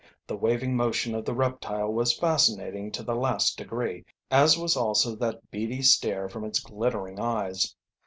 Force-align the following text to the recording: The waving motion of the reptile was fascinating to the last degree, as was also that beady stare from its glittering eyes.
The 0.25 0.35
waving 0.35 0.75
motion 0.75 1.13
of 1.13 1.25
the 1.25 1.35
reptile 1.35 1.93
was 1.93 2.17
fascinating 2.17 2.91
to 2.93 3.03
the 3.03 3.13
last 3.13 3.55
degree, 3.55 4.03
as 4.31 4.57
was 4.57 4.75
also 4.75 5.15
that 5.17 5.51
beady 5.51 5.83
stare 5.83 6.27
from 6.27 6.43
its 6.43 6.59
glittering 6.59 7.19
eyes. 7.19 7.75